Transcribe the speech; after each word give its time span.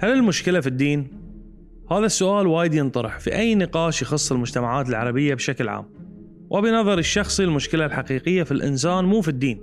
هل 0.00 0.12
المشكلة 0.12 0.60
في 0.60 0.66
الدين؟ 0.66 1.10
هذا 1.90 2.06
السؤال 2.06 2.46
وايد 2.46 2.74
ينطرح 2.74 3.18
في 3.18 3.34
أي 3.34 3.54
نقاش 3.54 4.02
يخص 4.02 4.32
المجتمعات 4.32 4.88
العربية 4.88 5.34
بشكل 5.34 5.68
عام. 5.68 5.84
وبنظري 6.50 7.00
الشخصي 7.00 7.44
المشكلة 7.44 7.86
الحقيقية 7.86 8.42
في 8.42 8.52
الإنسان 8.52 9.04
مو 9.04 9.20
في 9.20 9.28
الدين. 9.28 9.60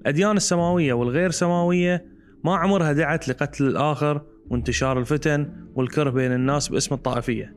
الأديان 0.00 0.36
السماوية 0.36 0.92
والغير 0.92 1.30
سماوية 1.30 2.06
ما 2.44 2.56
عمرها 2.56 2.92
دعت 2.92 3.28
لقتل 3.28 3.66
الآخر 3.66 4.22
وانتشار 4.50 4.98
الفتن 4.98 5.52
والكره 5.74 6.10
بين 6.10 6.32
الناس 6.32 6.68
باسم 6.68 6.94
الطائفية. 6.94 7.54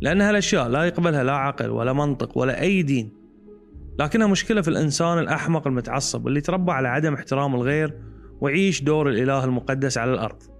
لأن 0.00 0.20
هالأشياء 0.20 0.68
لا 0.68 0.84
يقبلها 0.84 1.24
لا 1.24 1.32
عقل 1.32 1.70
ولا 1.70 1.92
منطق 1.92 2.38
ولا 2.38 2.60
أي 2.60 2.82
دين. 2.82 3.12
لكنها 3.98 4.26
مشكلة 4.26 4.60
في 4.62 4.68
الإنسان 4.68 5.18
الأحمق 5.18 5.66
المتعصب 5.66 6.28
اللي 6.28 6.40
تربى 6.40 6.72
على 6.72 6.88
عدم 6.88 7.14
احترام 7.14 7.54
الغير 7.54 7.94
ويعيش 8.40 8.82
دور 8.82 9.08
الإله 9.08 9.44
المقدس 9.44 9.98
على 9.98 10.12
الأرض. 10.12 10.59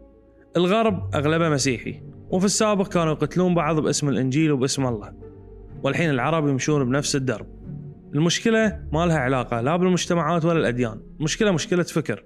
الغرب 0.56 1.14
أغلبه 1.14 1.48
مسيحي 1.48 2.02
وفي 2.30 2.44
السابق 2.44 2.88
كانوا 2.88 3.12
يقتلون 3.12 3.54
بعض 3.54 3.80
باسم 3.80 4.08
الإنجيل 4.08 4.52
وباسم 4.52 4.86
الله 4.86 5.12
والحين 5.82 6.10
العرب 6.10 6.48
يمشون 6.48 6.84
بنفس 6.84 7.16
الدرب. 7.16 7.46
المشكلة 8.14 8.80
ما 8.92 9.06
لها 9.06 9.18
علاقة 9.18 9.60
لا 9.60 9.76
بالمجتمعات 9.76 10.44
ولا 10.44 10.58
الأديان 10.58 11.00
المشكلة 11.18 11.50
مشكلة 11.50 11.82
فكر. 11.82 12.24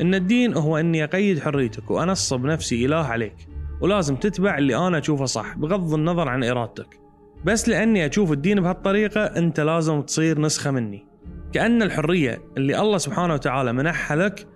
إن 0.00 0.14
الدين 0.14 0.56
هو 0.56 0.76
إني 0.76 1.04
أقيد 1.04 1.40
حريتك 1.40 1.90
وأنصب 1.90 2.44
نفسي 2.44 2.86
إله 2.86 2.96
عليك 2.96 3.36
ولازم 3.80 4.16
تتبع 4.16 4.58
اللي 4.58 4.76
أنا 4.76 4.98
أشوفه 4.98 5.24
صح 5.24 5.56
بغض 5.56 5.94
النظر 5.94 6.28
عن 6.28 6.44
إرادتك. 6.44 7.00
بس 7.44 7.68
لأني 7.68 8.06
أشوف 8.06 8.32
الدين 8.32 8.60
بهالطريقة 8.60 9.20
أنت 9.20 9.60
لازم 9.60 10.02
تصير 10.02 10.40
نسخة 10.40 10.70
مني. 10.70 11.06
كأن 11.52 11.82
الحرية 11.82 12.42
اللي 12.56 12.80
الله 12.80 12.98
سبحانه 12.98 13.34
وتعالى 13.34 13.72
منحها 13.72 14.16
لك 14.16 14.46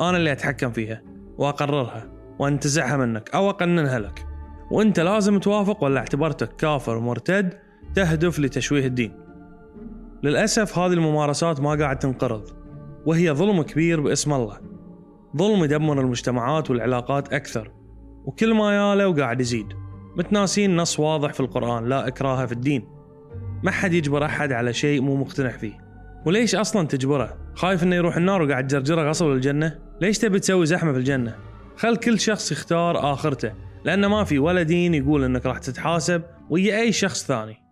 أنا 0.00 0.16
اللي 0.16 0.32
أتحكم 0.32 0.70
فيها 0.70 1.02
وأقررها. 1.38 2.21
وأنتزعها 2.38 2.96
منك 2.96 3.30
أو 3.34 3.50
أقننها 3.50 3.98
لك. 3.98 4.26
وأنت 4.70 5.00
لازم 5.00 5.38
توافق 5.38 5.84
ولا 5.84 6.00
اعتبرتك 6.00 6.56
كافر 6.56 6.98
مرتد 6.98 7.54
تهدف 7.94 8.38
لتشويه 8.38 8.86
الدين. 8.86 9.12
للأسف 10.22 10.78
هذه 10.78 10.92
الممارسات 10.92 11.60
ما 11.60 11.74
قاعد 11.74 11.98
تنقرض 11.98 12.48
وهي 13.06 13.32
ظلم 13.32 13.62
كبير 13.62 14.00
باسم 14.00 14.32
الله. 14.32 14.60
ظلم 15.36 15.64
يدمر 15.64 16.00
المجتمعات 16.00 16.70
والعلاقات 16.70 17.32
أكثر 17.32 17.72
وكل 18.24 18.54
ما 18.54 18.76
ياله 18.76 19.08
وقاعد 19.08 19.40
يزيد. 19.40 19.66
متناسين 20.16 20.76
نص 20.76 21.00
واضح 21.00 21.32
في 21.32 21.40
القرآن 21.40 21.88
لا 21.88 22.08
إكراه 22.08 22.46
في 22.46 22.52
الدين. 22.52 22.88
ما 23.62 23.70
حد 23.70 23.92
يجبر 23.92 24.24
أحد 24.24 24.52
على 24.52 24.72
شيء 24.72 25.00
مو 25.00 25.16
مقتنع 25.16 25.50
فيه. 25.50 25.78
وليش 26.26 26.54
أصلا 26.54 26.86
تجبره؟ 26.86 27.38
خايف 27.54 27.82
إنه 27.82 27.96
يروح 27.96 28.16
النار 28.16 28.42
وقاعد 28.42 28.66
تجرجره 28.66 29.08
غصب 29.08 29.26
للجنة 29.26 29.78
ليش 30.00 30.18
تبي 30.18 30.38
تسوي 30.38 30.66
زحمة 30.66 30.92
في 30.92 30.98
الجنة؟ 30.98 31.34
خل 31.76 31.96
كل 31.96 32.20
شخص 32.20 32.52
يختار 32.52 33.12
آخرته 33.12 33.52
لأن 33.84 34.06
ما 34.06 34.24
في 34.24 34.38
ولا 34.38 34.62
دين 34.62 34.94
يقول 34.94 35.24
إنك 35.24 35.46
راح 35.46 35.58
تتحاسب 35.58 36.22
ويا 36.50 36.80
أي 36.80 36.92
شخص 36.92 37.26
ثاني. 37.26 37.62